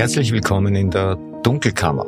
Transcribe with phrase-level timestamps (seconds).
[0.00, 2.06] Herzlich willkommen in der Dunkelkammer.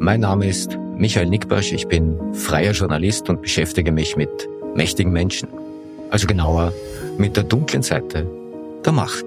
[0.00, 4.28] Mein Name ist Michael Nickbasch, ich bin freier Journalist und beschäftige mich mit
[4.74, 5.48] mächtigen Menschen.
[6.10, 6.72] Also genauer
[7.16, 8.28] mit der dunklen Seite
[8.84, 9.24] der Macht.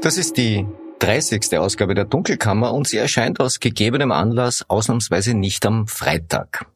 [0.00, 0.64] Das ist die
[1.00, 1.58] 30.
[1.58, 6.66] Ausgabe der Dunkelkammer und sie erscheint aus gegebenem Anlass ausnahmsweise nicht am Freitag.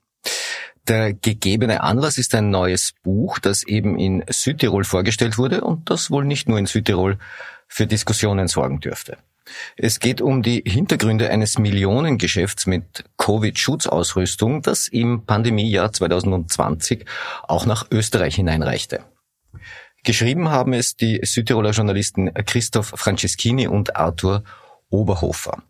[0.89, 6.11] Der gegebene Anlass ist ein neues Buch, das eben in Südtirol vorgestellt wurde und das
[6.11, 7.19] wohl nicht nur in Südtirol
[7.69, 9.17] für Diskussionen sorgen dürfte.
[9.77, 17.05] Es geht um die Hintergründe eines Millionengeschäfts mit Covid-Schutzausrüstung, das im Pandemiejahr 2020
[17.43, 19.05] auch nach Österreich hineinreichte.
[20.05, 24.43] Geschrieben haben es die Südtiroler Journalisten Christoph Franceschini und Arthur
[24.91, 25.63] Oberhofer.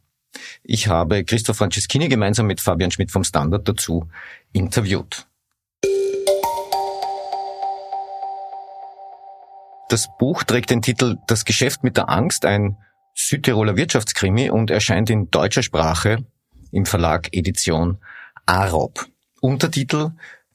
[0.62, 4.08] Ich habe Christoph Franceschini gemeinsam mit Fabian Schmidt vom Standard dazu
[4.52, 5.26] interviewt.
[9.92, 12.78] Das Buch trägt den Titel Das Geschäft mit der Angst, ein
[13.14, 16.24] Südtiroler Wirtschaftskrimi und erscheint in deutscher Sprache
[16.70, 17.98] im Verlag Edition
[18.46, 19.06] Arob.
[19.42, 20.12] Untertitel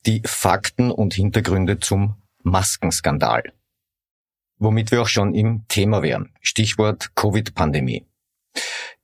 [0.07, 3.43] Die Fakten und Hintergründe zum Maskenskandal.
[4.57, 6.33] Womit wir auch schon im Thema wären.
[6.41, 8.06] Stichwort Covid-Pandemie.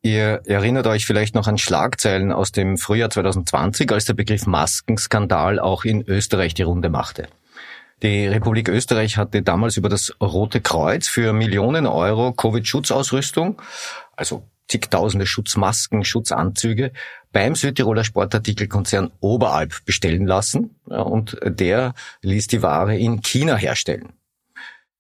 [0.06, 5.60] Ihr erinnert euch vielleicht noch an Schlagzeilen aus dem Frühjahr 2020, als der Begriff Maskenskandal
[5.60, 7.30] auch in Österreich die Runde machte.
[8.02, 13.62] Die Republik Österreich hatte damals über das Rote Kreuz für Millionen Euro Covid-Schutzausrüstung,
[14.18, 16.92] also zigtausende Schutzmasken, Schutzanzüge,
[17.32, 24.12] beim Südtiroler Sportartikelkonzern Oberalp bestellen lassen und der ließ die Ware in China herstellen.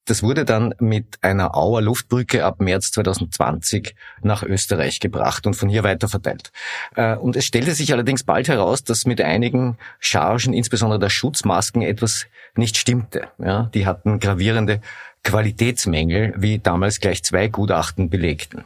[0.05, 5.69] Das wurde dann mit einer Auer Luftbrücke ab März 2020 nach Österreich gebracht und von
[5.69, 6.51] hier weiter verteilt.
[6.95, 11.81] Äh, und es stellte sich allerdings bald heraus, dass mit einigen Chargen, insbesondere der Schutzmasken,
[11.81, 13.29] etwas nicht stimmte.
[13.37, 14.81] Ja, die hatten gravierende
[15.23, 18.65] Qualitätsmängel, wie damals gleich zwei Gutachten belegten.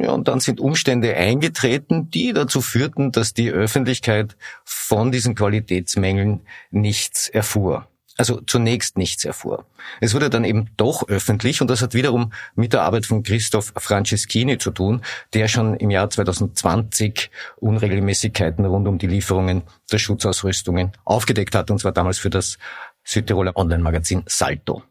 [0.00, 6.46] Ja, und dann sind Umstände eingetreten, die dazu führten, dass die Öffentlichkeit von diesen Qualitätsmängeln
[6.70, 7.86] nichts erfuhr
[8.16, 9.66] also zunächst nichts erfuhr.
[10.00, 13.72] Es wurde dann eben doch öffentlich und das hat wiederum mit der Arbeit von Christoph
[13.76, 15.02] Franceschini zu tun,
[15.32, 21.78] der schon im Jahr 2020 Unregelmäßigkeiten rund um die Lieferungen der Schutzausrüstungen aufgedeckt hat und
[21.78, 22.58] zwar damals für das
[23.02, 24.82] Südtiroler Online-Magazin Salto.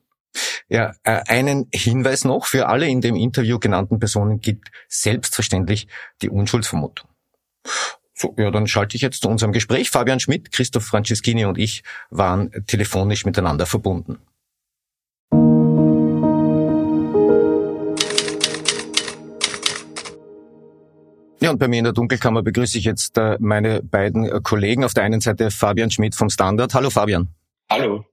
[0.68, 5.88] Ja, äh, einen Hinweis noch für alle in dem Interview genannten Personen gibt selbstverständlich
[6.22, 7.08] die Unschuldsvermutung.
[8.14, 9.90] So, ja, dann schalte ich jetzt zu unserem Gespräch.
[9.90, 14.20] Fabian Schmidt, Christoph Franceschini und ich waren telefonisch miteinander verbunden.
[21.42, 24.86] Ja, und bei mir in der Dunkelkammer begrüße ich jetzt äh, meine beiden äh, Kollegen.
[24.86, 26.74] Auf der einen Seite Fabian Schmidt vom Standard.
[26.74, 27.28] Hallo Fabian.
[27.70, 28.06] Hallo.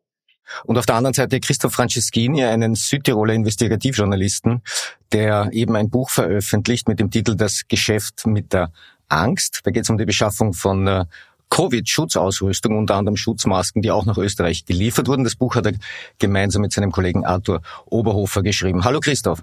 [0.64, 4.62] Und auf der anderen Seite Christoph Franceschini, einen Südtiroler Investigativjournalisten,
[5.12, 8.72] der eben ein Buch veröffentlicht mit dem Titel Das Geschäft mit der
[9.10, 9.60] Angst.
[9.64, 11.04] Da geht es um die Beschaffung von äh,
[11.50, 15.24] Covid-Schutzausrüstung, unter anderem Schutzmasken, die auch nach Österreich geliefert wurden.
[15.24, 15.72] Das Buch hat er
[16.18, 18.84] gemeinsam mit seinem Kollegen Arthur Oberhofer geschrieben.
[18.84, 19.42] Hallo Christoph.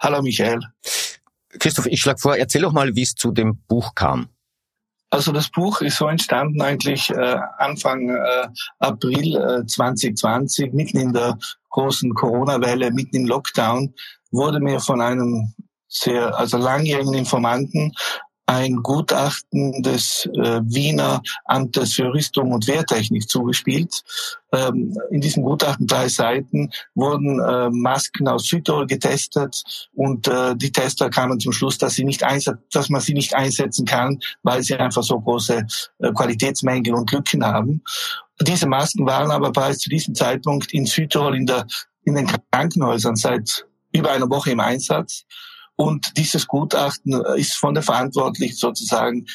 [0.00, 0.60] Hallo Michael.
[1.58, 4.28] Christoph, ich schlage vor, erzähl doch mal, wie es zu dem Buch kam.
[5.10, 8.48] Also das Buch ist so entstanden eigentlich äh, Anfang äh,
[8.80, 11.38] April äh, 2020, mitten in der
[11.70, 13.94] großen Corona-Welle, mitten im Lockdown,
[14.32, 15.54] wurde mir von einem
[15.86, 17.92] sehr, also langjährigen Informanten
[18.46, 24.02] ein Gutachten des äh, Wiener Amtes für Rüstung und Wehrtechnik zugespielt.
[24.52, 29.62] Ähm, in diesem Gutachten drei Seiten wurden äh, Masken aus Südtirol getestet
[29.94, 32.22] und äh, die Tester kamen zum Schluss, dass sie nicht
[32.72, 35.66] dass man sie nicht einsetzen kann, weil sie einfach so große
[36.00, 37.82] äh, Qualitätsmängel und Lücken haben.
[38.40, 41.66] Diese Masken waren aber bereits zu diesem Zeitpunkt in Südtirol in, der,
[42.04, 45.24] in den Krankenhäusern seit über einer Woche im Einsatz.
[45.76, 49.26] Und dieses Gutachten ist von der Verantwortlichen sozusagen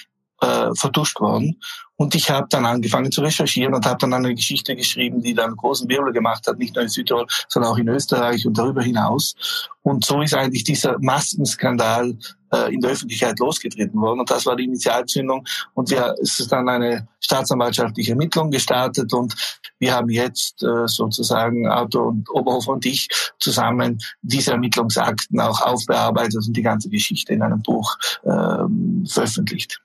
[0.42, 1.60] äh, vertuscht worden.
[1.96, 5.58] Und ich habe dann angefangen zu recherchieren und habe dann eine Geschichte geschrieben, die dann
[5.58, 9.36] großen Wirbel gemacht hat, nicht nur in Südtirol, sondern auch in Österreich und darüber hinaus.
[9.82, 12.18] Und so ist eigentlich dieser Maskenskandal
[12.54, 14.22] äh, in der Öffentlichkeit losgetreten worden.
[14.22, 15.46] Und das war die Initialzündung.
[15.74, 19.36] Und wir, es ist dann eine staatsanwaltschaftliche Ermittlung gestartet und
[19.80, 23.10] wir haben jetzt äh, sozusagen Auto und Oberhofer und ich
[23.40, 29.82] zusammen diese Ermittlungsakten auch aufbearbeitet und die ganze Geschichte in einem Buch ähm, veröffentlicht.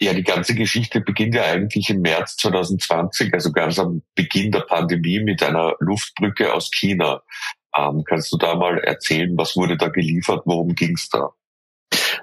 [0.00, 4.60] Ja, die ganze Geschichte beginnt ja eigentlich im März 2020, also ganz am Beginn der
[4.60, 7.22] Pandemie mit einer Luftbrücke aus China.
[7.76, 11.30] Ähm, kannst du da mal erzählen, was wurde da geliefert, worum ging es da?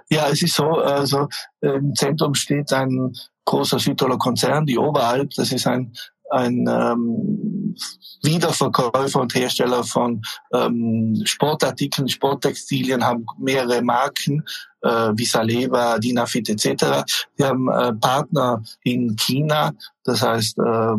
[0.10, 1.27] Ja, es ist so, also
[1.62, 3.13] im Zentrum steht ein
[3.44, 5.31] großer Südtiroler Konzern, die Oberalp.
[5.36, 5.94] Das ist ein
[6.31, 7.75] ein ähm,
[8.24, 10.22] Wiederverkäufer und Hersteller von
[10.54, 14.44] ähm, Sportartikeln, Sporttextilien, haben mehrere Marken
[14.86, 17.04] äh, Saleva, Dinafit etc.
[17.36, 19.74] Wir haben äh, Partner in China,
[20.04, 20.96] das heißt, äh,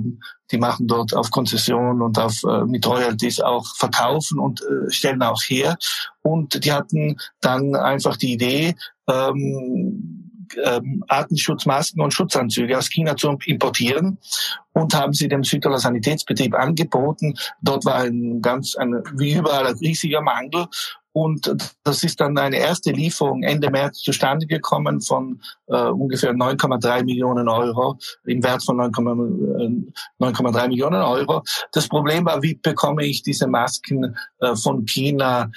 [0.50, 5.22] die machen dort auf Konzession und auf äh, mit Royalties auch verkaufen und äh, stellen
[5.22, 5.76] auch her.
[6.22, 8.74] Und die hatten dann einfach die Idee,
[9.08, 10.26] ähm,
[10.62, 14.18] ähm, Artenschutzmasken und Schutzanzüge aus China zu importieren
[14.72, 17.34] und haben sie dem Südtiroler Sanitätsbetrieb angeboten.
[17.62, 20.66] Dort war ein ganz, ein, wie überall ein riesiger Mangel
[21.16, 21.50] und
[21.82, 27.48] das ist dann eine erste Lieferung Ende März zustande gekommen von äh, ungefähr 9,3 Millionen
[27.48, 27.96] Euro,
[28.26, 31.42] im Wert von 9,3 äh, Millionen Euro.
[31.72, 35.50] Das Problem war, wie bekomme ich diese Masken äh, von China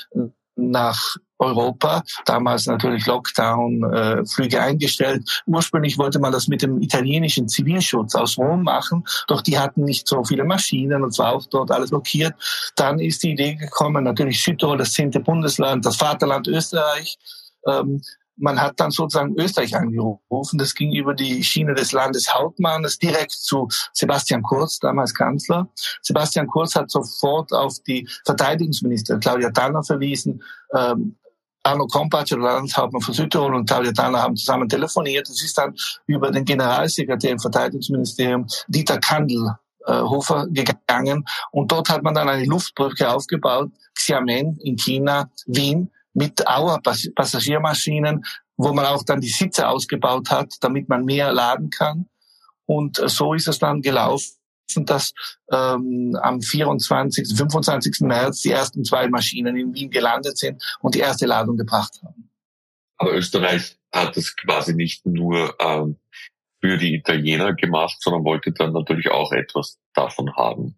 [0.55, 2.03] nach Europa.
[2.25, 5.41] Damals natürlich Lockdown, äh, Flüge eingestellt.
[5.45, 10.07] Ursprünglich wollte man das mit dem italienischen Zivilschutz aus Rom machen, doch die hatten nicht
[10.07, 12.35] so viele Maschinen und zwar auch dort alles blockiert.
[12.75, 17.17] Dann ist die Idee gekommen, natürlich Südtirol, das zehnte Bundesland, das Vaterland Österreich.
[17.65, 18.01] Ähm,
[18.39, 20.57] man hat dann sozusagen Österreich angerufen.
[20.57, 25.67] Das ging über die Schiene des Landeshauptmannes direkt zu Sebastian Kurz, damals Kanzler.
[26.01, 30.41] Sebastian Kurz hat sofort auf die Verteidigungsminister Claudia Tanner verwiesen.
[30.73, 31.17] Ähm,
[31.63, 35.29] Arno Kompatsch, der Landeshauptmann von Südtirol und Claudia Tanner haben zusammen telefoniert.
[35.29, 35.75] Es ist dann
[36.07, 40.01] über den Generalsekretär im Verteidigungsministerium Dieter Kandel äh,
[40.49, 46.81] gegangen und dort hat man dann eine Luftbrücke aufgebaut, Xiamen in China, Wien, mit Auer
[47.15, 48.23] Passagiermaschinen,
[48.57, 52.09] wo man auch dann die Sitze ausgebaut hat, damit man mehr laden kann.
[52.65, 54.38] Und so ist es dann gelaufen,
[54.85, 55.13] dass
[55.51, 58.01] ähm, am 24., 25.
[58.01, 62.29] März die ersten zwei Maschinen in Wien gelandet sind und die erste Ladung gebracht haben.
[62.97, 65.97] Aber Österreich hat es quasi nicht nur ähm,
[66.61, 70.75] für die Italiener gemacht, sondern wollte dann natürlich auch etwas davon haben.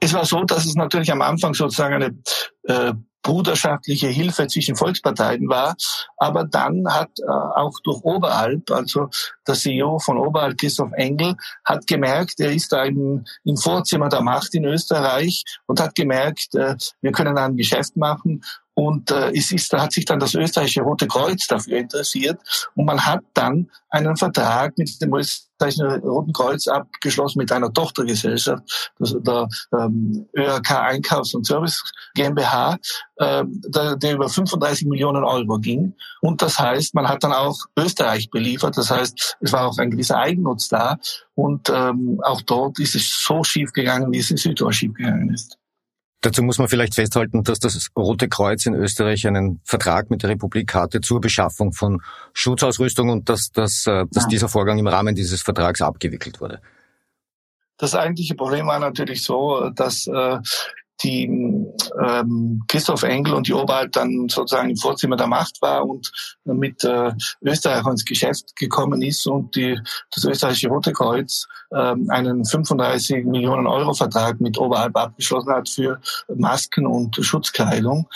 [0.00, 2.18] Es war so, dass es natürlich am Anfang sozusagen eine
[2.64, 5.76] äh, bruderschaftliche Hilfe zwischen Volksparteien war.
[6.16, 9.08] Aber dann hat äh, auch durch Oberalp, also
[9.46, 14.22] der CEO von Oberalp, Christoph Engel, hat gemerkt, er ist da im, im Vorzimmer der
[14.22, 18.42] Macht in Österreich und hat gemerkt, äh, wir können ein Geschäft machen
[18.74, 22.40] und äh, es ist, da hat sich dann das österreichische Rote Kreuz dafür interessiert
[22.74, 28.92] und man hat dann einen Vertrag mit dem österreichischen Roten Kreuz abgeschlossen mit einer Tochtergesellschaft,
[28.98, 29.48] das, der
[29.78, 31.82] ähm, ÖRK Einkaufs- und Service
[32.14, 32.78] GmbH,
[33.16, 35.94] äh, der, der über 35 Millionen Euro ging.
[36.22, 38.78] Und das heißt, man hat dann auch Österreich beliefert.
[38.78, 40.98] Das heißt, es war auch ein gewisser Eigennutz da.
[41.34, 45.32] Und ähm, auch dort ist es so schief gegangen, wie es in Südtirol schief gegangen
[45.34, 45.58] ist.
[46.22, 50.30] Dazu muss man vielleicht festhalten, dass das Rote Kreuz in Österreich einen Vertrag mit der
[50.30, 52.00] Republik hatte zur Beschaffung von
[52.32, 56.60] Schutzausrüstung und dass, dass, äh, dass dieser Vorgang im Rahmen dieses Vertrags abgewickelt wurde.
[57.76, 60.38] Das eigentliche Problem war natürlich so, dass äh,
[61.02, 61.24] die
[62.04, 66.10] ähm, Christoph Engel und die Oberhalb dann sozusagen im Vorzimmer der Macht war und
[66.44, 67.12] mit äh,
[67.42, 69.78] Österreich ins Geschäft gekommen ist und die,
[70.14, 76.00] das österreichische Rote Kreuz ähm, einen 35 Millionen Euro Vertrag mit Oberhalb abgeschlossen hat für
[76.34, 78.08] Masken und Schutzkleidung.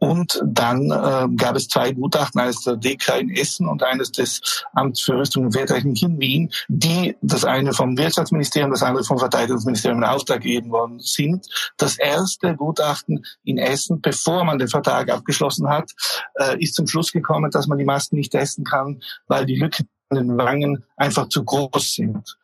[0.00, 4.64] Und dann äh, gab es zwei Gutachten, eines der DK in Essen und eines des
[4.72, 9.18] Amts für Rüstung und Wehrtechnik in Wien, die das eine vom Wirtschaftsministerium, das andere vom
[9.18, 11.46] Verteidigungsministerium in Auftrag gegeben worden sind.
[11.76, 15.90] Das erste Gutachten in Essen, bevor man den Vertrag abgeschlossen hat,
[16.36, 19.86] äh, ist zum Schluss gekommen, dass man die Masken nicht testen kann, weil die Lücken
[20.08, 22.38] in den Wangen einfach zu groß sind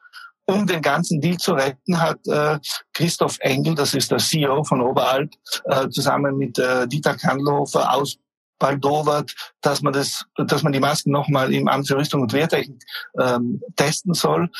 [0.46, 2.58] um den ganzen Deal zu retten, hat äh,
[2.92, 5.32] Christoph Engel, das ist der CEO von Oberalp,
[5.64, 8.16] äh, zusammen mit äh, Dieter Kandlofer aus
[8.58, 12.82] baldowert, dass man das, dass man die Masken nochmal im Amt für Rüstung und Wehrtechnik
[13.20, 14.50] ähm, testen soll.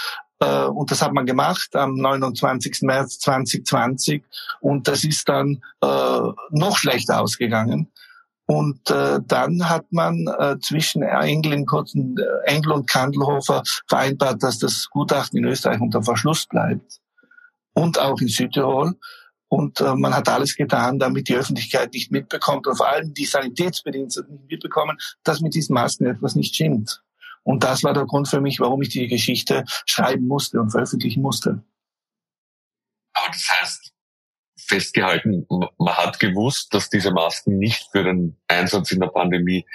[0.41, 2.83] Äh, und das hat man gemacht am 29.
[2.83, 4.23] März 2020.
[4.61, 7.91] Und das ist dann äh, noch schlechter ausgegangen.
[8.47, 14.59] Und äh, dann hat man äh, zwischen Engel, und, äh, Engel und Kandelhofer vereinbart, dass
[14.59, 17.01] das Gutachten in Österreich unter Verschluss bleibt
[17.75, 18.95] und auch in Südtirol.
[19.49, 23.27] Und äh, man hat alles getan, damit die Öffentlichkeit nicht mitbekommt und vor allem die
[23.27, 27.03] Sanitätsbediensteten nicht mitbekommen, dass mit diesen Masken etwas nicht stimmt.
[27.43, 31.23] Und das war der Grund für mich, warum ich die Geschichte schreiben musste und veröffentlichen
[31.23, 31.63] musste.
[33.13, 33.86] Aber das heißt,
[34.67, 39.67] festgehalten, man hat gewusst, dass diese Masken nicht für den Einsatz in der Pandemie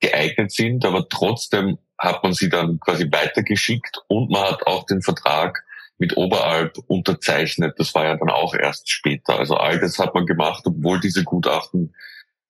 [0.00, 5.02] geeignet sind, aber trotzdem hat man sie dann quasi weitergeschickt und man hat auch den
[5.02, 5.62] Vertrag
[5.98, 7.78] mit Oberalp unterzeichnet.
[7.78, 9.38] Das war ja dann auch erst später.
[9.38, 11.94] Also all das hat man gemacht, obwohl diese Gutachten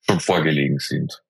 [0.09, 1.23] schon vorgelegen sind.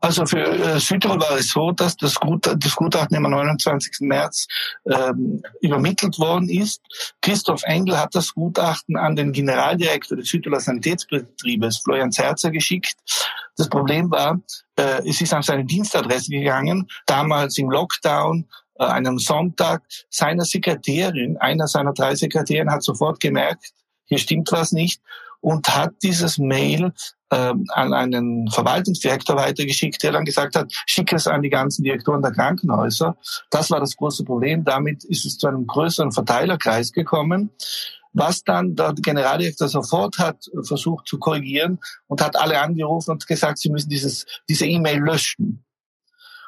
[0.00, 4.00] Also für äh, Südtirol war es so, dass das, Gut, das Gutachten am 29.
[4.00, 4.46] März
[4.86, 6.80] ähm, übermittelt worden ist.
[7.20, 12.94] Christoph Engel hat das Gutachten an den Generaldirektor des Südtiroler Sanitätsbetriebes, Florian Zerzer, geschickt.
[13.56, 14.40] Das Problem war,
[14.76, 19.82] äh, es ist an seine Dienstadresse gegangen, damals im Lockdown, äh, einem Sonntag.
[20.10, 23.72] Seiner Sekretärin, einer seiner drei Sekretärinnen hat sofort gemerkt,
[24.06, 25.00] hier stimmt was nicht
[25.42, 26.92] und hat dieses Mail
[27.30, 32.22] ähm, an einen Verwaltungsdirektor weitergeschickt, der dann gesagt hat, schicke es an die ganzen Direktoren
[32.22, 33.16] der Krankenhäuser.
[33.50, 34.64] Das war das große Problem.
[34.64, 37.50] Damit ist es zu einem größeren Verteilerkreis gekommen
[38.14, 43.58] was dann der Generaldirektor sofort hat versucht zu korrigieren und hat alle angerufen und gesagt,
[43.58, 45.64] sie müssen dieses, diese E-Mail löschen.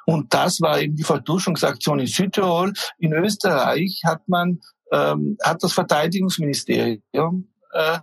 [0.06, 2.74] Und das war eben die Vertuschungsaktion in Südtirol.
[2.98, 4.60] In Österreich hat man
[4.92, 7.98] ähm, hat das Verteidigungsministerium äh,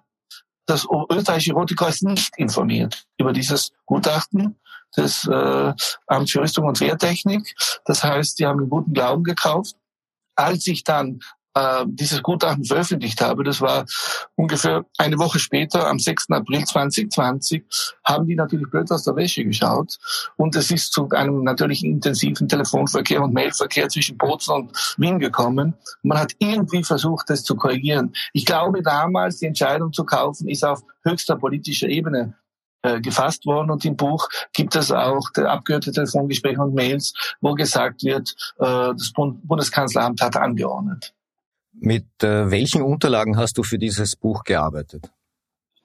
[0.71, 4.57] das österreichische Rote Kreuz nicht informiert über dieses Gutachten
[4.95, 5.73] des äh,
[6.07, 7.55] Amts für Rüstung und Wehrtechnik.
[7.85, 9.75] Das heißt, die haben einen guten Glauben gekauft.
[10.35, 11.19] Als ich dann
[11.53, 13.85] äh, dieses Gutachten veröffentlicht habe, das war
[14.35, 16.29] ungefähr eine Woche später, am 6.
[16.29, 17.63] April 2020,
[18.03, 19.97] haben die natürlich blöd aus der Wäsche geschaut.
[20.37, 25.75] Und es ist zu einem natürlich intensiven Telefonverkehr und Mailverkehr zwischen Bozen und Wien gekommen.
[26.03, 28.13] Man hat irgendwie versucht, das zu korrigieren.
[28.33, 32.35] Ich glaube, damals die Entscheidung zu kaufen ist auf höchster politischer Ebene
[32.83, 38.03] äh, gefasst worden und im Buch gibt es auch abgehörte Telefongespräche und Mails, wo gesagt
[38.03, 41.13] wird, äh, das Bundeskanzleramt hat angeordnet.
[41.73, 45.11] Mit äh, welchen Unterlagen hast du für dieses Buch gearbeitet?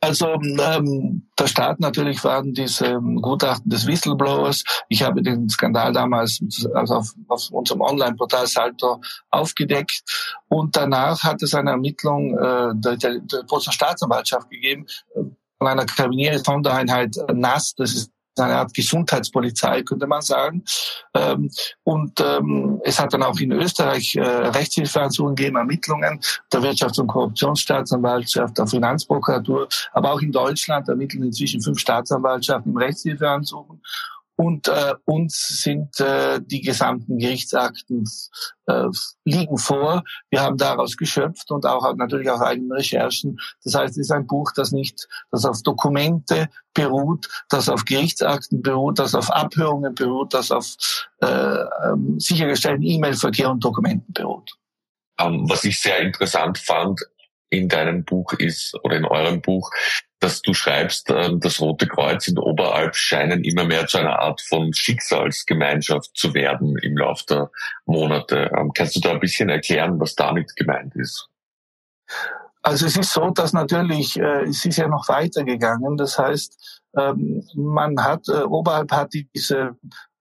[0.00, 4.62] Also ähm, der Start natürlich waren diese ähm, Gutachten des Whistleblowers.
[4.88, 6.40] Ich habe den Skandal damals
[6.74, 9.00] also auf, auf unserem Online-Portal Salto
[9.30, 10.02] aufgedeckt
[10.48, 15.22] und danach hat es eine Ermittlung äh, der, der, der Staatsanwaltschaft gegeben äh,
[15.58, 20.64] von einer Karabinieri-Sondereinheit äh, NAS, das ist eine Art Gesundheitspolizei, könnte man sagen.
[21.14, 21.50] Ähm,
[21.84, 26.20] und ähm, es hat dann auch in Österreich äh, Rechtshilfeansuchen gegeben, Ermittlungen
[26.52, 32.78] der Wirtschafts- und Korruptionsstaatsanwaltschaft, der Finanzprokuratur, aber auch in Deutschland ermitteln inzwischen fünf Staatsanwaltschaften im
[32.78, 33.80] Rechtshilfeansuchen
[34.36, 38.04] und äh, uns sind äh, die gesamten Gerichtsakten
[38.66, 38.84] äh,
[39.24, 40.04] liegen vor.
[40.30, 43.38] Wir haben daraus geschöpft und auch natürlich auch eigene Recherchen.
[43.64, 48.60] Das heißt, es ist ein Buch, das nicht, das auf Dokumente beruht, das auf Gerichtsakten
[48.60, 50.76] beruht, das auf Abhörungen beruht, das auf
[51.22, 54.52] äh, ähm, sichergestellten E-Mail-Verkehr und Dokumenten beruht.
[55.18, 57.00] Ähm, was ich sehr interessant fand
[57.48, 59.70] in deinem Buch ist oder in eurem Buch,
[60.20, 64.40] dass du schreibst, ähm, das Rote Kreuz in Oberalp scheinen immer mehr zu einer Art
[64.40, 67.50] von Schicksalsgemeinschaft zu werden im Laufe der
[67.84, 68.50] Monate.
[68.56, 71.28] Ähm, kannst du da ein bisschen erklären, was damit gemeint ist?
[72.62, 75.96] Also es ist so, dass natürlich, äh, es ist ja noch weitergegangen.
[75.96, 79.76] Das heißt, ähm, man hat, äh, Oberhalb hat diese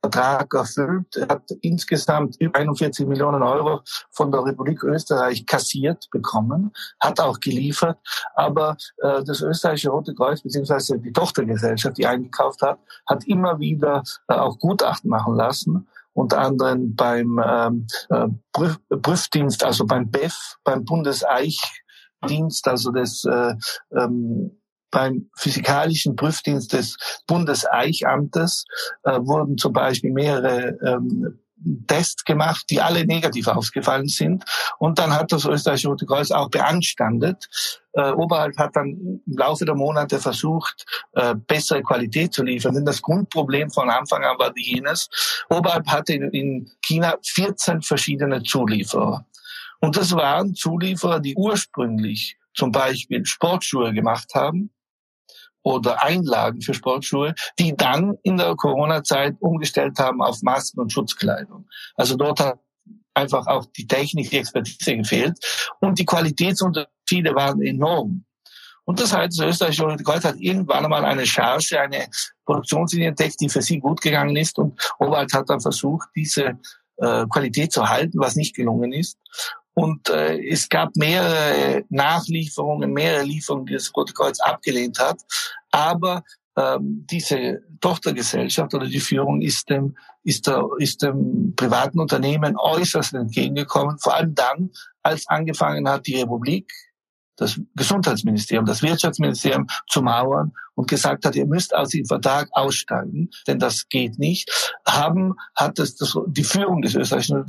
[0.05, 1.15] Vertrag erfüllt.
[1.15, 3.81] Er hat insgesamt über 41 Millionen Euro
[4.11, 7.97] von der Republik Österreich kassiert bekommen, hat auch geliefert.
[8.35, 14.03] Aber äh, das österreichische Rote Kreuz beziehungsweise die Tochtergesellschaft, die eingekauft hat, hat immer wieder
[14.27, 20.55] äh, auch Gutachten machen lassen unter anderem beim ähm, äh, Prüf Prüfdienst, also beim BEF,
[20.63, 23.53] beim Bundeseichdienst, also des äh,
[23.91, 24.61] ähm,
[24.95, 26.95] beim physikalischen Prüfdienst des
[27.27, 28.63] Bundeseichamtes
[29.03, 31.37] äh, wurden zum Beispiel mehrere ähm,
[31.85, 34.45] Tests gemacht, die alle negativ ausgefallen sind.
[34.79, 37.45] Und dann hat das österreichische Rote Kreuz auch beanstandet.
[37.91, 42.75] Äh, Oberhalb hat dann im Laufe der Monate versucht, äh, bessere Qualität zu liefern.
[42.75, 45.09] Denn das Grundproblem von Anfang an war jenes,
[45.49, 49.25] Oberhalb hatte in, in China 14 verschiedene Zulieferer.
[49.81, 54.69] Und das waren Zulieferer, die ursprünglich zum Beispiel Sportschuhe gemacht haben,
[55.65, 61.67] oder Einlagen für Sportschuhe, die dann in der Corona-Zeit umgestellt haben auf Masken und Schutzkleidung.
[61.95, 62.59] Also dort hat
[63.15, 65.37] einfach auch die Technik, die Expertise gefehlt
[65.79, 68.25] und die Qualitätsunterschiede waren enorm.
[68.83, 72.07] Und das heißt, das österreichische Rote hat irgendwann einmal eine Charge, eine
[72.45, 76.59] Produktionslinie entdeckt, die für sie gut gegangen ist und Oberwald hat dann versucht, diese
[76.97, 79.17] äh, Qualität zu halten, was nicht gelungen ist.
[79.75, 85.21] Und äh, es gab mehrere Nachlieferungen, mehrere Lieferungen, die das Rote Kreuz abgelehnt hat.
[85.69, 86.23] Aber
[86.57, 93.13] ähm, diese Tochtergesellschaft oder die Führung ist dem, ist, der, ist dem privaten Unternehmen äußerst
[93.13, 94.71] entgegengekommen, vor allem dann,
[95.03, 96.71] als angefangen hat, die Republik
[97.37, 103.29] das Gesundheitsministerium, das Wirtschaftsministerium zu mauern und gesagt hat, ihr müsst aus dem Vertrag aussteigen,
[103.47, 104.49] denn das geht nicht,
[104.87, 107.45] haben, hat es das, die Führung des österreichischen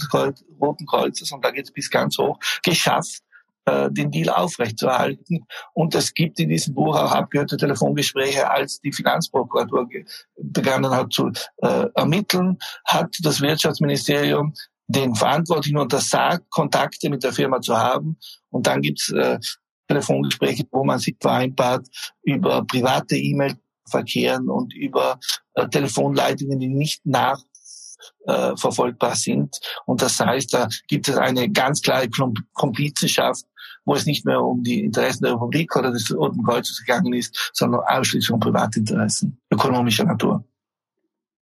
[0.60, 3.22] Roten Kreuzes, und da geht es bis ganz hoch, geschafft,
[3.66, 5.44] äh, den Deal aufrechtzuerhalten.
[5.74, 9.88] Und es gibt in diesem Buch auch abgehörte Telefongespräche, als die Finanzprokuratur
[10.36, 14.54] begonnen hat zu äh, ermitteln, hat das Wirtschaftsministerium
[14.88, 18.18] den Verantwortlichen untersagt, Kontakte mit der Firma zu haben.
[18.50, 19.40] Und dann gibt's äh,
[19.88, 21.86] Telefongespräche, wo man sich vereinbart,
[22.22, 23.56] über private E-Mail
[23.88, 25.18] verkehren und über
[25.54, 29.60] äh, Telefonleitungen, die nicht nachverfolgbar äh, sind.
[29.86, 32.08] Und das heißt, da gibt es eine ganz klare
[32.52, 33.44] Komplizenschaft,
[33.84, 37.52] wo es nicht mehr um die Interessen der Republik oder des Roten Kreuzes gegangen ist,
[37.52, 40.44] sondern ausschließlich um Privatinteressen ökonomischer Natur.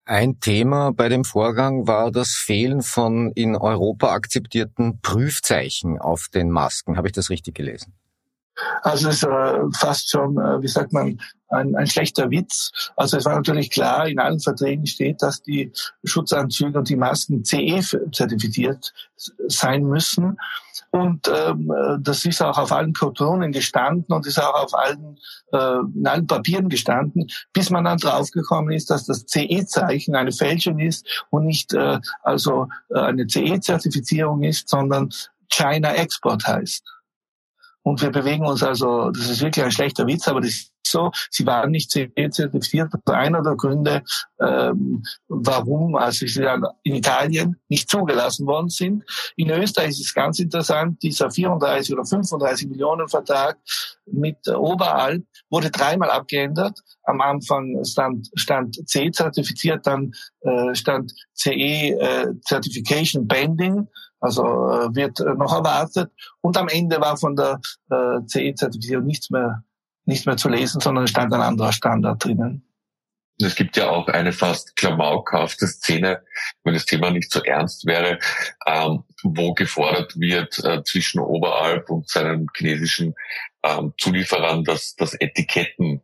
[0.06, 6.50] Ein Thema bei dem Vorgang war das Fehlen von in Europa akzeptierten Prüfzeichen auf den
[6.50, 6.98] Masken.
[6.98, 7.94] Habe ich das richtig gelesen?
[8.82, 11.18] Also es äh, fast schon, äh, wie sagt man,
[11.48, 12.70] ein, ein schlechter Witz.
[12.96, 15.72] Also es war natürlich klar, in allen Verträgen steht, dass die
[16.04, 17.80] Schutzanzüge und die Masken CE
[18.12, 18.92] zertifiziert
[19.48, 20.36] sein müssen.
[20.90, 25.18] Und ähm, das ist auch auf allen Kartonen gestanden und ist auch auf allen,
[25.52, 30.78] äh, in allen Papieren gestanden, bis man dann draufgekommen ist, dass das CE-Zeichen eine Fälschung
[30.78, 35.10] ist und nicht äh, also äh, eine CE-Zertifizierung ist, sondern
[35.48, 36.84] China Export heißt.
[37.84, 41.10] Und wir bewegen uns also, das ist wirklich ein schlechter Witz, aber das ist so,
[41.30, 42.92] sie waren nicht zertifiziert.
[43.06, 44.02] Einer der Gründe,
[44.40, 49.04] ähm, warum also sie dann in Italien nicht zugelassen worden sind.
[49.36, 53.58] In Österreich ist es ganz interessant, dieser 34 oder 35 Millionen Vertrag
[54.06, 56.78] mit Oberalp wurde dreimal abgeändert.
[57.02, 63.88] Am Anfang stand, stand C zertifiziert, dann äh, stand CE äh, Certification Bending
[64.24, 66.10] also äh, wird äh, noch erwartet.
[66.40, 69.62] Und am Ende war von der äh, CE-Zertifizierung nichts mehr,
[70.06, 72.66] nichts mehr zu lesen, sondern es stand ein anderer Standard drinnen.
[73.42, 76.22] Es gibt ja auch eine fast klamaukhafte Szene,
[76.62, 78.18] wenn das Thema nicht so ernst wäre,
[78.66, 83.14] ähm, wo gefordert wird äh, zwischen Oberalp und seinen chinesischen
[83.62, 86.00] ähm, Zulieferern, dass, dass Etiketten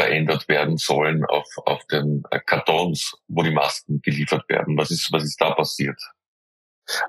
[0.00, 4.76] verändert werden sollen auf, auf den äh, Kartons, wo die Masken geliefert werden.
[4.76, 6.00] Was ist, was ist da passiert?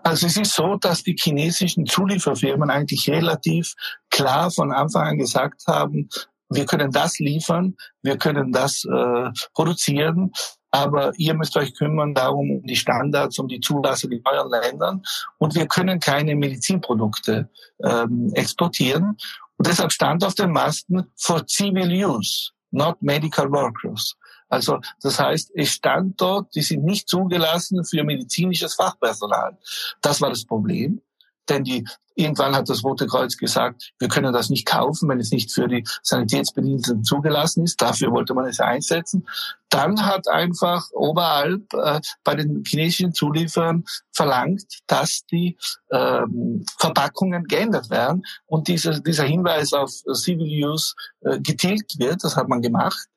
[0.04, 3.74] Also es ist so, dass die chinesischen Zulieferfirmen eigentlich relativ
[4.10, 6.10] klar von Anfang an gesagt haben,
[6.50, 10.32] wir können das liefern, wir können das äh, produzieren,
[10.72, 15.04] aber ihr müsst euch kümmern darum, um die Standards, um die Zulassung in euren Ländern
[15.38, 17.50] und wir können keine Medizinprodukte
[17.84, 19.18] ähm, exportieren.
[19.58, 24.16] Und deshalb stand auf den Masten for civil use, not medical workers.
[24.54, 29.58] Also das heißt, es stand dort, die sind nicht zugelassen für medizinisches Fachpersonal.
[30.02, 31.02] Das war das Problem.
[31.50, 31.86] Denn die,
[32.16, 35.68] irgendwann hat das Rote Kreuz gesagt, wir können das nicht kaufen, wenn es nicht für
[35.68, 37.82] die Sanitätsbediensteten zugelassen ist.
[37.82, 39.28] Dafür wollte man es einsetzen.
[39.70, 45.58] Dann hat einfach Oberalp äh, bei den chinesischen Zulieferern verlangt, dass die
[45.92, 52.24] ähm, Verpackungen geändert werden und dieser, dieser Hinweis auf Civil Use äh, getilgt wird.
[52.24, 53.08] Das hat man gemacht.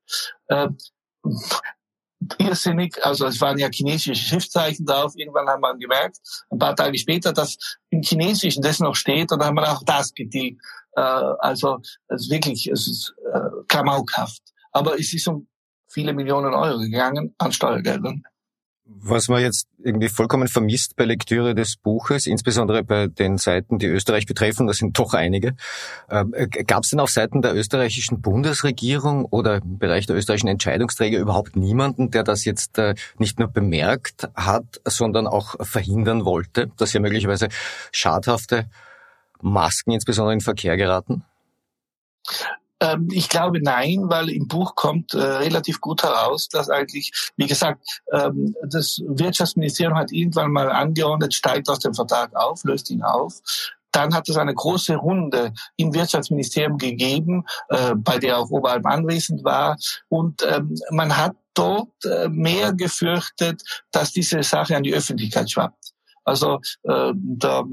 [0.48, 0.68] Äh,
[2.38, 2.96] irrsinnig.
[3.04, 5.12] Also es waren ja chinesische Schriftzeichen drauf.
[5.16, 6.18] Irgendwann haben wir gemerkt,
[6.50, 7.56] ein paar Tage später, dass
[7.90, 10.60] im Chinesischen das noch steht und dann haben wir auch das getilgt.
[10.96, 14.42] Äh, also es ist wirklich, es ist äh, klamaukhaft.
[14.72, 15.46] Aber es ist um
[15.88, 18.22] viele Millionen Euro gegangen an Steuergeldern.
[18.88, 23.86] Was man jetzt irgendwie vollkommen vermisst bei Lektüre des Buches, insbesondere bei den Seiten, die
[23.86, 25.56] Österreich betreffen, das sind doch einige,
[26.08, 30.48] ähm, äh, gab es denn auf Seiten der österreichischen Bundesregierung oder im Bereich der österreichischen
[30.48, 36.70] Entscheidungsträger überhaupt niemanden, der das jetzt äh, nicht nur bemerkt hat, sondern auch verhindern wollte,
[36.76, 37.48] dass ja möglicherweise
[37.90, 38.66] schadhafte
[39.42, 41.24] Masken insbesondere in Verkehr geraten?
[42.80, 47.46] Ähm, ich glaube nein, weil im Buch kommt äh, relativ gut heraus, dass eigentlich, wie
[47.46, 53.02] gesagt, ähm, das Wirtschaftsministerium hat irgendwann mal angeordnet, steigt aus dem Vertrag auf, löst ihn
[53.02, 53.40] auf.
[53.92, 59.42] Dann hat es eine große Runde im Wirtschaftsministerium gegeben, äh, bei der auch Oberalp anwesend
[59.42, 59.78] war.
[60.08, 63.62] Und ähm, man hat dort äh, mehr gefürchtet,
[63.92, 65.95] dass diese Sache an die Öffentlichkeit schwappt.
[66.26, 67.64] Also äh, der,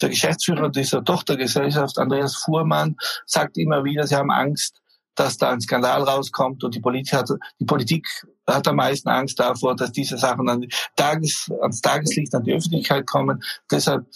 [0.00, 4.80] der Geschäftsführer dieser Tochtergesellschaft, Andreas Fuhrmann, sagt immer wieder, sie haben Angst,
[5.16, 8.06] dass da ein Skandal rauskommt und die Politik hat, die Politik
[8.46, 10.66] hat am meisten Angst davor, dass diese Sachen an
[10.96, 13.42] Tages, ans Tageslicht, an die Öffentlichkeit kommen.
[13.70, 14.06] Deshalb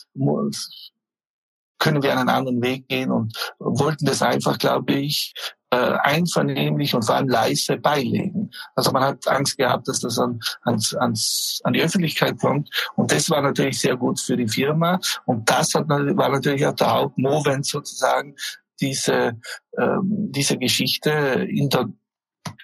[1.78, 5.34] können wir einen anderen Weg gehen und wollten das einfach, glaube ich,
[5.76, 8.50] einvernehmlich und vor allem leise beilegen.
[8.74, 12.70] Also man hat Angst gehabt, dass das an, ans, ans, an die Öffentlichkeit kommt.
[12.94, 14.98] Und das war natürlich sehr gut für die Firma.
[15.24, 18.34] Und das hat, war natürlich auch der Hauptmovent sozusagen,
[18.80, 19.38] diese,
[19.78, 21.10] ähm, diese Geschichte
[21.48, 21.88] in der,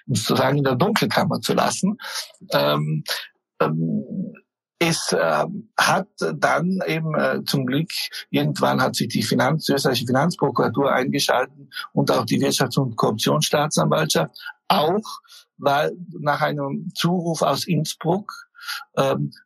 [0.05, 1.97] sozusagen in der Dunkelkammer zu lassen.
[2.51, 3.03] Ähm,
[4.87, 5.45] es äh,
[5.77, 7.89] hat dann eben äh, zum Glück,
[8.29, 14.31] irgendwann hat sich die Finanz, die österreichische Finanzprokuratur eingeschalten und auch die Wirtschafts- und Korruptionsstaatsanwaltschaft,
[14.67, 15.21] auch
[15.57, 18.42] weil nach einem Zuruf aus Innsbruck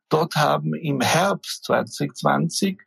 [0.09, 2.79] dort haben im Herbst 2020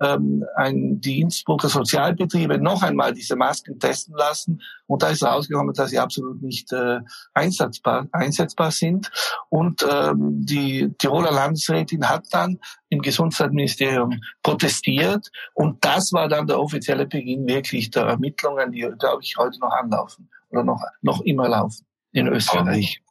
[0.00, 5.74] ähm, ein, die Innsbrucker Sozialbetriebe noch einmal diese Masken testen lassen und da ist rausgekommen,
[5.74, 7.00] dass sie absolut nicht äh,
[7.34, 9.10] einsetzbar, einsetzbar sind.
[9.48, 16.60] Und ähm, die Tiroler Landesrätin hat dann im Gesundheitsministerium protestiert und das war dann der
[16.60, 21.48] offizielle Beginn wirklich der Ermittlungen, die, glaube ich, heute noch anlaufen oder noch, noch immer
[21.48, 23.02] laufen in Österreich.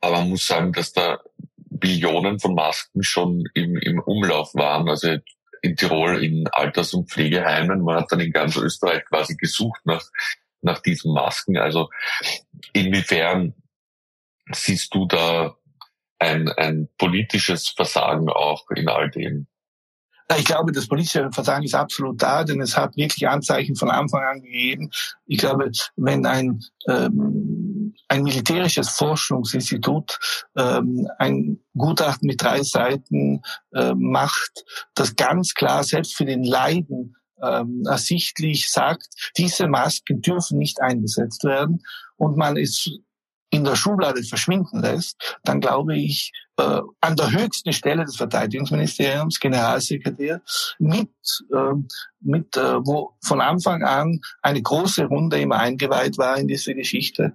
[0.00, 1.18] Aber, aber man muss sagen, dass da
[1.78, 4.88] Billionen von Masken schon im, im Umlauf waren.
[4.88, 5.16] Also
[5.62, 7.82] in Tirol in Alters- und Pflegeheimen.
[7.82, 10.04] Man hat dann in ganz Österreich quasi gesucht nach,
[10.62, 11.56] nach diesen Masken.
[11.56, 11.90] Also
[12.72, 13.54] inwiefern
[14.52, 15.56] siehst du da
[16.18, 19.46] ein, ein politisches Versagen auch in all dem?
[20.38, 24.24] Ich glaube, das politische Versagen ist absolut da, denn es hat wirklich Anzeichen von Anfang
[24.24, 24.90] an gegeben.
[25.26, 27.65] Ich glaube, wenn ein ähm,
[28.08, 30.18] ein militärisches Forschungsinstitut
[30.56, 33.42] ähm, ein Gutachten mit drei Seiten
[33.74, 34.64] äh, macht,
[34.94, 41.44] das ganz klar selbst für den Leiden ähm, ersichtlich sagt, diese Masken dürfen nicht eingesetzt
[41.44, 41.82] werden.
[42.16, 42.90] Und man ist
[43.50, 49.38] in der Schublade verschwinden lässt, dann glaube ich, äh, an der höchsten Stelle des Verteidigungsministeriums,
[49.38, 50.42] Generalsekretär,
[50.78, 51.10] mit,
[51.52, 51.74] äh,
[52.20, 57.34] mit äh, wo von Anfang an eine große Runde immer eingeweiht war in diese Geschichte,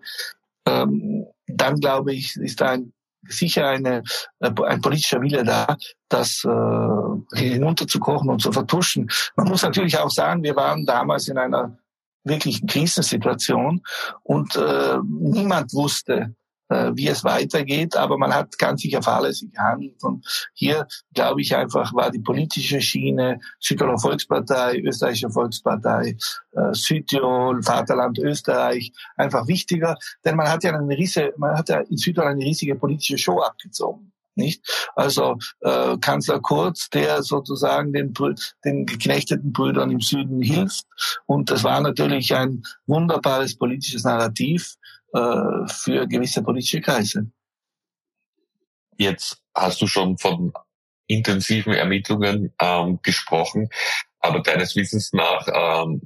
[0.66, 2.94] ähm, dann glaube ich, ist ein,
[3.28, 4.04] sicher eine,
[4.40, 5.78] äh, ein politischer Wille da,
[6.10, 9.10] das äh, hinunterzukochen und zu vertuschen.
[9.36, 11.78] Man muss natürlich auch sagen, wir waren damals in einer
[12.24, 13.82] wirklichen Krisensituation
[14.24, 16.36] und äh, niemand wusste,
[16.96, 20.04] wie es weitergeht, aber man hat ganz sicher fahrlässig gehandelt.
[20.04, 26.18] Und hier, glaube ich, einfach war die politische Schiene Südtiroler Volkspartei, Österreichische Volkspartei,
[26.52, 31.80] äh, Südtirol, Vaterland Österreich einfach wichtiger, denn man hat ja eine riesige, man hat ja
[31.82, 34.90] in Südtirol eine riesige politische Show abgezogen nicht?
[34.96, 38.14] Also äh, Kanzler Kurz, der sozusagen den,
[38.66, 40.86] den geknechteten Brüdern im Süden hilft.
[41.26, 44.76] Und das war natürlich ein wunderbares politisches Narrativ,
[45.14, 47.32] äh, für gewisse politische Kreise.
[48.98, 50.54] Jetzt hast du schon von
[51.08, 53.70] intensiven Ermittlungen ähm, gesprochen,
[54.20, 56.02] aber deines Wissens nach ähm,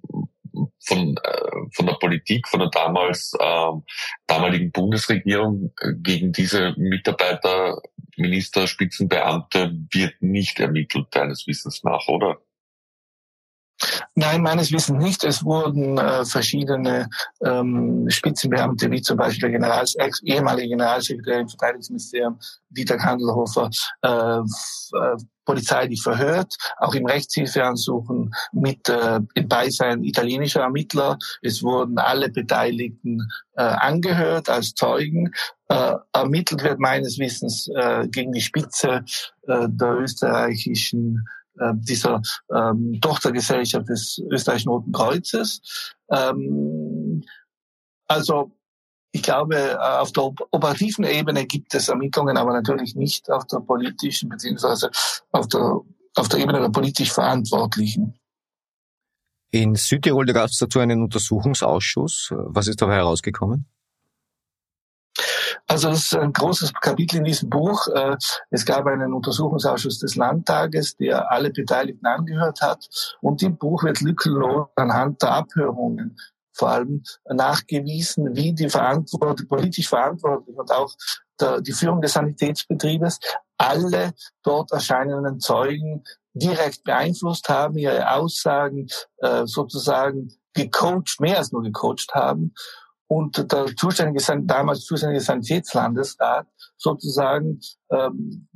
[0.79, 3.83] von, äh, von der Politik, von der damals ähm,
[4.27, 7.81] damaligen Bundesregierung gegen diese Mitarbeiter,
[8.17, 12.39] Minister, Spitzenbeamte wird nicht ermittelt, deines Wissens nach, oder?
[14.15, 15.23] Nein, meines Wissens nicht.
[15.23, 17.09] Es wurden äh, verschiedene
[17.43, 23.69] ähm, Spitzenbeamte, wie zum Beispiel der Generals, ex, ehemalige Generalsekretär im Verteidigungsministerium, Dieter Kandelhofer,
[24.01, 31.17] äh, äh, polizeilich verhört, auch im Rechtshilfeansuchen mit äh, im Beisein italienischer Ermittler.
[31.41, 35.31] Es wurden alle Beteiligten äh, angehört als Zeugen.
[35.67, 39.03] Äh, ermittelt wird meines Wissens äh, gegen die Spitze
[39.47, 41.25] äh, der österreichischen
[41.59, 42.21] äh, dieser
[42.53, 45.95] ähm, Tochtergesellschaft des Österreichischen Roten Kreuzes.
[46.09, 47.23] Ähm,
[48.07, 48.51] also
[49.11, 53.59] ich glaube, äh, auf der operativen Ebene gibt es Ermittlungen, aber natürlich nicht auf der
[53.59, 54.91] politischen beziehungsweise
[55.31, 55.79] auf der,
[56.15, 58.19] auf der Ebene der politisch Verantwortlichen.
[59.51, 62.33] In Südtirol gab es dazu einen Untersuchungsausschuss.
[62.35, 63.65] Was ist dabei herausgekommen?
[65.67, 67.88] Also das ist ein großes Kapitel in diesem Buch.
[67.88, 68.17] Äh,
[68.49, 72.88] es gab einen Untersuchungsausschuss des Landtages, der alle Beteiligten angehört hat.
[73.21, 76.17] Und im Buch wird lückenlos anhand der Abhörungen
[76.54, 80.93] vor allem nachgewiesen, wie die Verantwortung, politisch Verantwortlichen und auch
[81.39, 83.19] der, die Führung des Sanitätsbetriebes
[83.58, 91.63] alle dort erscheinenden Zeugen direkt beeinflusst haben, ihre Aussagen äh, sozusagen gecoacht, mehr als nur
[91.63, 92.54] gecoacht haben
[93.07, 97.59] und der zuständige, damals zuständige Sanitätslandesrat sozusagen
[97.91, 98.47] ähm,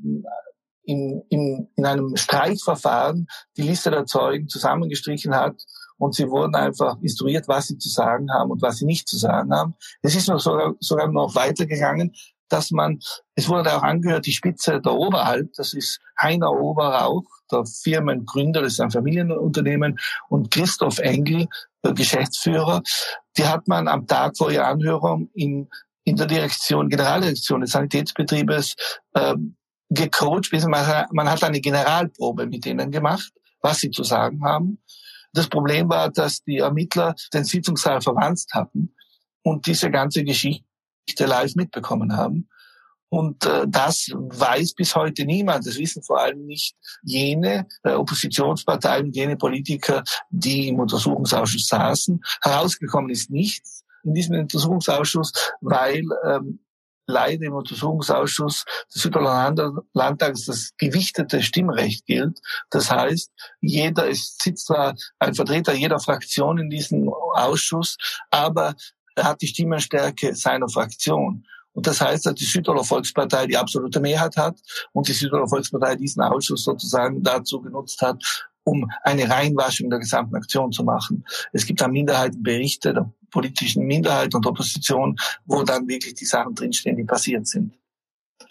[0.84, 5.56] in, in, in einem Streikverfahren die Liste der Zeugen zusammengestrichen hat
[5.98, 9.18] und sie wurden einfach instruiert, was sie zu sagen haben und was sie nicht zu
[9.18, 9.76] sagen haben.
[10.02, 12.14] Es ist noch sogar, sogar noch weitergegangen,
[12.50, 13.00] dass man,
[13.36, 18.74] es wurde auch angehört, die Spitze der Oberhalb, das ist Heiner Oberrauch, der Firmengründer, das
[18.74, 21.48] ist ein Familienunternehmen, und Christoph Engel,
[21.84, 22.82] der Geschäftsführer,
[23.38, 25.70] die hat man am Tag vor ihrer Anhörung in,
[26.04, 28.76] in der Direktion, Generaldirektion des Sanitätsbetriebes
[29.16, 29.56] ähm,
[29.90, 33.32] gecoacht, man, hat eine Generalprobe mit denen gemacht,
[33.62, 34.80] was sie zu sagen haben.
[35.34, 38.96] Das Problem war, dass die Ermittler den Sitzungssaal verwandt hatten
[39.44, 40.66] und diese ganze Geschichte
[41.20, 42.48] live mitbekommen haben.
[43.10, 45.66] Und äh, das weiß bis heute niemand.
[45.66, 52.22] Das wissen vor allem nicht jene äh, Oppositionsparteien, jene Politiker, die im Untersuchungsausschuss saßen.
[52.42, 56.60] Herausgekommen ist nichts in diesem Untersuchungsausschuss, weil ähm,
[57.08, 62.40] leider im Untersuchungsausschuss des Südtirol Landtags das gewichtete Stimmrecht gilt.
[62.70, 67.98] Das heißt, jeder, es sitzt zwar ein Vertreter jeder Fraktion in diesem Ausschuss,
[68.30, 68.76] aber
[69.16, 71.46] er hat die Stimmenstärke seiner Fraktion.
[71.74, 74.60] Und das heißt, dass die Südtiroler Volkspartei die absolute Mehrheit hat
[74.92, 78.22] und die Südtiroler Volkspartei diesen Ausschuss sozusagen dazu genutzt hat,
[78.64, 81.24] um eine Reinwaschung der gesamten Aktion zu machen.
[81.54, 86.98] Es gibt da Minderheitenberichte der politischen Minderheit und Opposition, wo dann wirklich die Sachen drinstehen,
[86.98, 87.74] die passiert sind.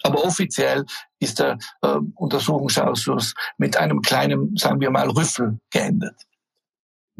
[0.03, 0.85] Aber offiziell
[1.19, 6.15] ist der äh, Untersuchungsausschuss mit einem kleinen, sagen wir mal, Rüffel geendet.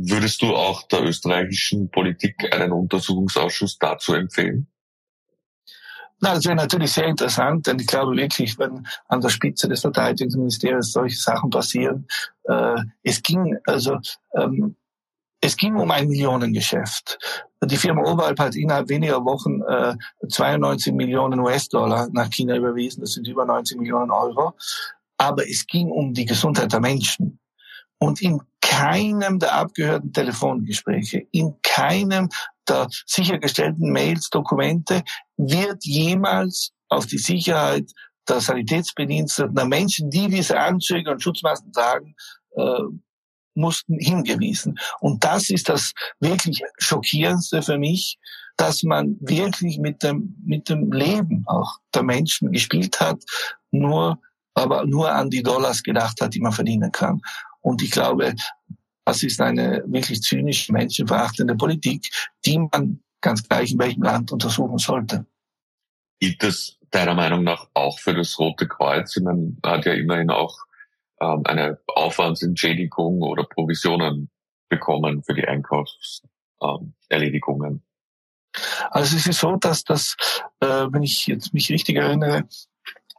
[0.01, 4.65] Würdest du auch der österreichischen Politik einen Untersuchungsausschuss dazu empfehlen?
[6.21, 9.81] Na, das wäre natürlich sehr interessant, denn ich glaube wirklich, wenn an der Spitze des
[9.81, 12.07] Verteidigungsministeriums solche Sachen passieren,
[12.43, 13.97] äh, es ging also
[14.35, 14.77] ähm,
[15.41, 17.17] es ging um ein Millionengeschäft.
[17.65, 19.95] Die Firma Oberalp hat innerhalb weniger Wochen äh,
[20.29, 23.01] 92 Millionen US-Dollar nach China überwiesen.
[23.01, 24.53] Das sind über 90 Millionen Euro.
[25.17, 27.39] Aber es ging um die Gesundheit der Menschen.
[27.97, 32.29] Und in keinem der abgehörten Telefongespräche, in keinem
[32.67, 35.03] der sichergestellten Mails, Dokumente
[35.37, 37.91] wird jemals auf die Sicherheit
[38.27, 42.15] der Sanitätsbediensteten, der Menschen, die diese Anzüge und Schutzmasken tragen,
[42.55, 42.83] äh,
[43.55, 44.77] mussten hingewiesen.
[44.99, 48.19] Und das ist das wirklich Schockierendste für mich,
[48.55, 53.17] dass man wirklich mit dem, mit dem Leben auch der Menschen gespielt hat,
[53.71, 54.19] nur,
[54.53, 57.19] aber nur an die Dollars gedacht hat, die man verdienen kann.
[57.61, 58.35] Und ich glaube,
[59.05, 62.09] das ist eine wirklich zynische, menschenverachtende Politik,
[62.45, 65.25] die man ganz gleich in welchem Land untersuchen sollte.
[66.19, 69.17] Gilt das deiner Meinung nach auch für das Rote Kreuz?
[69.17, 70.57] Meine, hat ja immerhin auch
[71.21, 74.29] ähm, eine Aufwandsentschädigung oder Provisionen
[74.69, 77.73] bekommen für die Einkaufserledigungen.
[77.73, 77.81] Ähm,
[78.91, 80.15] also es ist so, dass das,
[80.59, 82.47] äh, wenn ich jetzt mich richtig erinnere,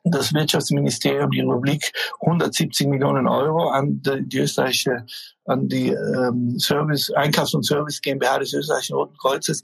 [0.04, 5.04] das Wirtschaftsministerium, die Republik 170 Millionen Euro an die, österreichische,
[5.44, 9.62] an die ähm, Service, Einkaufs- und Service GmbH des österreichischen Roten Kreuzes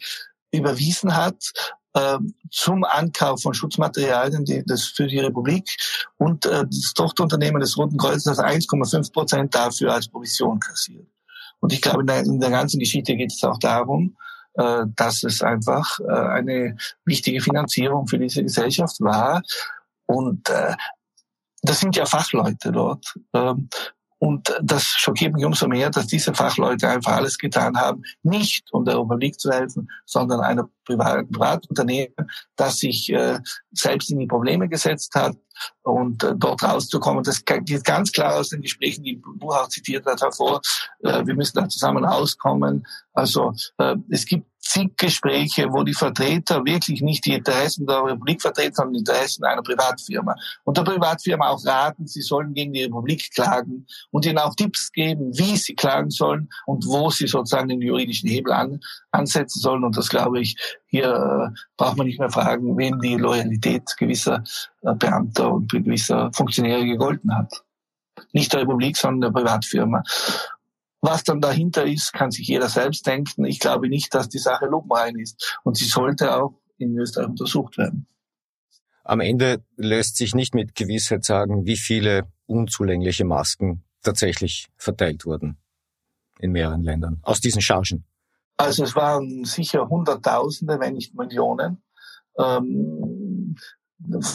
[0.52, 1.36] überwiesen hat
[1.96, 2.18] äh,
[2.50, 5.76] zum Ankauf von Schutzmaterialien die, das für die Republik
[6.18, 11.06] und äh, das Tochterunternehmen des Roten Kreuzes hat 1,5 Prozent dafür als Provision kassiert.
[11.60, 14.16] Und ich glaube, in der, in der ganzen Geschichte geht es auch darum,
[14.54, 19.42] äh, dass es einfach äh, eine wichtige Finanzierung für diese Gesellschaft war,
[20.06, 20.74] und äh,
[21.62, 23.14] das sind ja Fachleute dort.
[23.34, 23.68] Ähm,
[24.18, 28.84] und das schockiert mich umso mehr, dass diese Fachleute einfach alles getan haben, nicht um
[28.84, 32.14] der Republik zu helfen, sondern einem privaten Privatunternehmen,
[32.56, 33.38] das sich äh,
[33.72, 35.36] selbst in die Probleme gesetzt hat
[35.82, 37.24] und äh, dort rauszukommen.
[37.24, 40.62] Das geht ganz klar aus den Gesprächen, die Buchau zitiert hat, hervor.
[41.00, 42.86] Äh, wir müssen da zusammen rauskommen.
[43.12, 48.42] Also äh, es gibt zig Gespräche, wo die Vertreter wirklich nicht die Interessen der Republik
[48.42, 50.34] vertreten, sondern die Interessen einer Privatfirma.
[50.64, 54.92] Und der Privatfirma auch raten, sie sollen gegen die Republik klagen und ihnen auch Tipps
[54.92, 59.84] geben, wie sie klagen sollen und wo sie sozusagen den juridischen Hebel an, ansetzen sollen.
[59.84, 64.42] Und das glaube ich, hier äh, braucht man nicht mehr fragen, wem die Loyalität gewisser
[64.82, 67.62] äh, Beamter und gewisser Funktionäre gegolten hat.
[68.32, 70.02] Nicht der Republik, sondern der Privatfirma.
[71.06, 73.44] Was dann dahinter ist, kann sich jeder selbst denken.
[73.44, 75.60] Ich glaube nicht, dass die Sache lupenrein ist.
[75.62, 78.08] Und sie sollte auch in Österreich untersucht werden.
[79.04, 85.58] Am Ende lässt sich nicht mit Gewissheit sagen, wie viele unzulängliche Masken tatsächlich verteilt wurden
[86.40, 88.04] in mehreren Ländern aus diesen Chargen.
[88.56, 91.84] Also es waren sicher Hunderttausende, wenn nicht Millionen.
[92.36, 93.54] Ähm,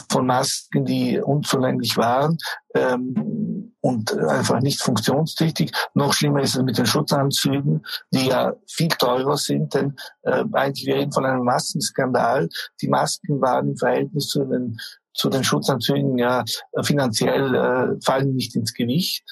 [0.10, 2.38] von Masken, die unzulänglich waren
[2.74, 5.72] ähm, und einfach nicht funktionstüchtig.
[5.94, 10.86] Noch schlimmer ist es mit den Schutzanzügen, die ja viel teurer sind, denn äh, eigentlich
[10.88, 12.50] wir reden von einem Maskenskandal.
[12.82, 14.78] Die Masken waren im Verhältnis zu den
[15.14, 16.46] zu den Schutzanzügen ja
[16.84, 19.26] finanziell äh, fallen nicht ins Gewicht.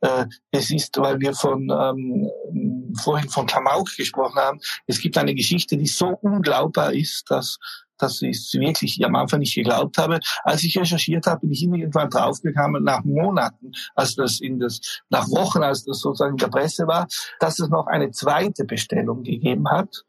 [0.00, 2.30] Äh, es ist, weil wir von ähm,
[3.02, 7.58] vorhin von Klamauk gesprochen haben, es gibt eine Geschichte, die so unglaubbar ist, dass
[7.98, 10.20] dass ich es wirklich am Anfang nicht geglaubt habe.
[10.44, 15.28] Als ich recherchiert habe, bin ich irgendwann draufgekommen, nach Monaten, als das in das, nach
[15.28, 17.06] Wochen, als das sozusagen in der Presse war,
[17.40, 20.04] dass es noch eine zweite Bestellung gegeben hat,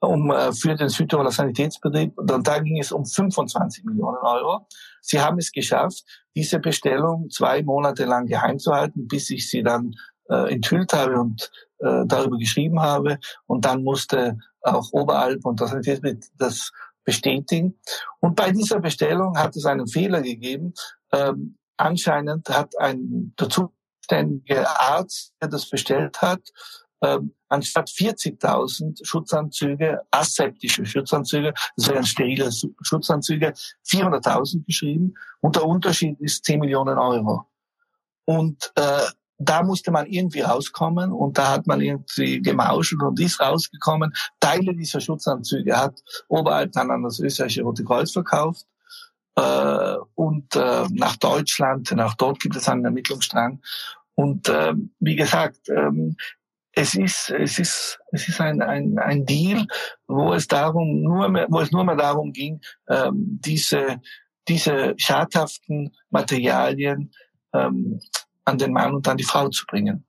[0.00, 2.16] um, äh, für den Südtiroler Sanitätsbetrieb.
[2.18, 4.66] Und da ging es um 25 Millionen Euro.
[5.00, 9.62] Sie haben es geschafft, diese Bestellung zwei Monate lang geheim zu halten, bis ich sie
[9.62, 9.94] dann
[10.28, 13.18] äh, enthüllt habe und äh, darüber geschrieben habe.
[13.46, 15.74] Und dann musste auch Oberalp und das,
[16.36, 16.72] das
[17.06, 17.78] bestätigen.
[18.20, 20.74] Und bei dieser Bestellung hat es einen Fehler gegeben.
[21.12, 26.40] Ähm, anscheinend hat ein der zuständige Arzt, der das bestellt hat,
[27.02, 32.50] ähm, anstatt 40.000 Schutzanzüge, aseptische Schutzanzüge, das wären sterile
[32.82, 33.52] Schutzanzüge,
[33.88, 37.46] 400.000 geschrieben und der Unterschied ist 10 Millionen Euro.
[38.24, 39.06] Und äh,
[39.38, 44.14] da musste man irgendwie rauskommen und da hat man irgendwie gemauschelt und ist rausgekommen.
[44.40, 48.66] Teile dieser Schutzanzüge hat Oberalp dann an das österreichische Rote Kreuz verkauft
[49.36, 53.60] äh, und äh, nach Deutschland, nach dort gibt es einen Ermittlungsstrang.
[54.14, 56.16] Und äh, wie gesagt, ähm,
[56.72, 59.66] es ist, es ist, es ist ein, ein, ein Deal,
[60.06, 64.00] wo es darum nur mehr, wo es nur mehr darum ging, ähm, diese,
[64.48, 67.12] diese schadhaften Materialien
[67.52, 68.00] ähm,
[68.46, 70.06] an den Mann und an die Frau zu bringen.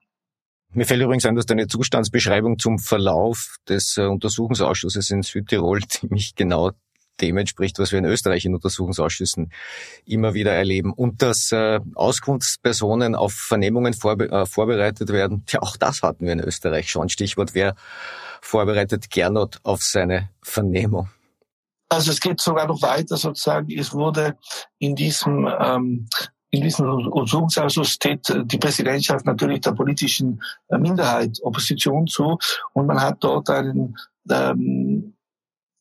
[0.73, 6.35] Mir fällt übrigens ein, dass deine Zustandsbeschreibung zum Verlauf des äh, Untersuchungsausschusses in Südtirol ziemlich
[6.35, 6.71] genau
[7.19, 9.51] dem entspricht, was wir in Österreich in Untersuchungsausschüssen
[10.05, 10.93] immer wieder erleben.
[10.93, 16.33] Und dass äh, Auskunftspersonen auf Vernehmungen vorbe äh, vorbereitet werden, ja, auch das hatten wir
[16.33, 17.09] in Österreich schon.
[17.09, 17.75] Stichwort, wer
[18.41, 21.09] vorbereitet Gernot auf seine Vernehmung?
[21.89, 23.71] Also es geht sogar noch weiter sozusagen.
[23.71, 24.37] Es wurde
[24.77, 26.09] in diesem ähm,
[26.49, 32.37] in diesem Untersuchungsausschuss steht die Präsidentschaft natürlich der politischen äh, Minderheit, Opposition zu.
[32.73, 33.95] Und man hat dort einen
[34.29, 35.13] ähm,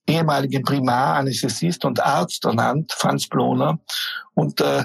[0.07, 3.79] ehemaligen Primaranästhesist und Arzt ernannt, Franz Bloner,
[4.35, 4.85] und äh,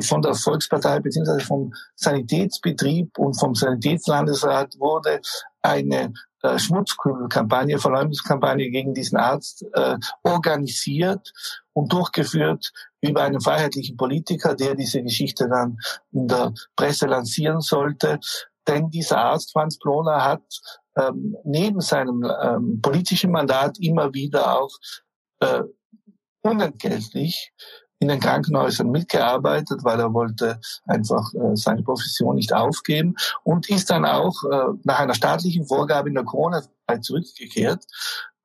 [0.00, 1.40] von der Volkspartei bzw.
[1.40, 5.20] vom Sanitätsbetrieb und vom Sanitätslandesrat wurde
[5.62, 11.32] eine äh, Schmutzkübelkampagne, Verleumdungskampagne gegen diesen Arzt äh, organisiert
[11.72, 15.76] und durchgeführt über einen freiheitlichen Politiker, der diese Geschichte dann
[16.12, 18.20] in der Presse lancieren sollte.
[18.66, 20.42] Denn dieser Arzt, Franz Bloner, hat
[20.96, 24.70] ähm, neben seinem ähm, politischen Mandat immer wieder auch
[25.40, 25.62] äh,
[26.42, 27.52] unentgeltlich
[27.98, 33.90] in den Krankenhäusern mitgearbeitet, weil er wollte einfach äh, seine Profession nicht aufgeben und ist
[33.90, 37.84] dann auch äh, nach einer staatlichen Vorgabe in der Corona-Zeit zurückgekehrt.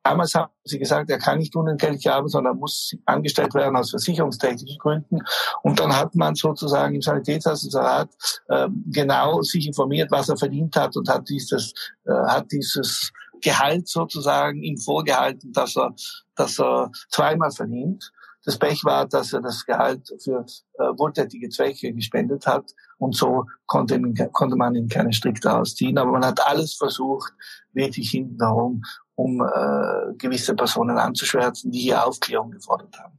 [0.08, 4.78] Damals haben sie gesagt, er kann nicht unentgeltlich arbeiten, sondern muss angestellt werden aus versicherungstechnischen
[4.78, 5.20] Gründen.
[5.64, 8.10] Und dann hat man sozusagen im Sanitätsassessorat
[8.48, 11.74] äh, genau sich informiert, was er verdient hat und hat dieses,
[12.06, 15.94] äh, hat dieses Gehalt sozusagen ihm vorgehalten, dass er,
[16.38, 18.10] dass er zweimal verdient.
[18.46, 20.46] Das Pech war, dass er das Gehalt für
[20.80, 22.64] äh, wohltätige Zwecke gespendet hat
[22.98, 24.00] und so konnte,
[24.32, 25.98] konnte man ihn keine strikte ausziehen.
[25.98, 27.34] Aber man hat alles versucht,
[27.74, 28.84] wirklich hinten herum,
[29.18, 33.18] um äh, gewisse Personen anzuschwärzen, die hier Aufklärung gefordert haben.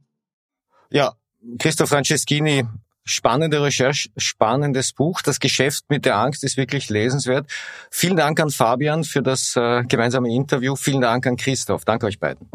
[0.89, 1.13] Ja,
[1.59, 2.65] Christoph Franceschini,
[3.03, 5.21] spannende Recherche, spannendes Buch.
[5.21, 7.47] Das Geschäft mit der Angst ist wirklich lesenswert.
[7.91, 10.75] Vielen Dank an Fabian für das äh, gemeinsame Interview.
[10.77, 11.83] Vielen Dank an Christoph.
[11.83, 12.47] Danke euch beiden.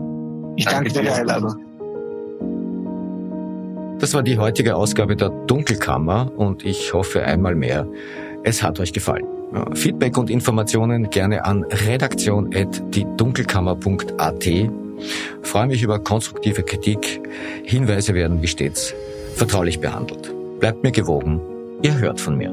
[0.57, 1.54] Ich danke, danke dir, Herr Einladung.
[3.98, 7.87] Das war die heutige Ausgabe der Dunkelkammer und ich hoffe einmal mehr,
[8.42, 9.33] es hat euch gefallen.
[9.74, 14.44] Feedback und Informationen gerne an redaktion.diedunkelkammer.at.
[15.42, 17.20] Freue mich über konstruktive Kritik.
[17.64, 18.94] Hinweise werden wie stets
[19.34, 20.32] vertraulich behandelt.
[20.60, 21.40] Bleibt mir gewogen.
[21.82, 22.50] Ihr hört von mir.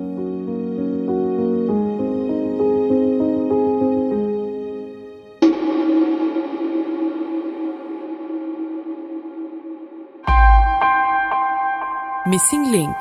[12.27, 12.95] Missing Link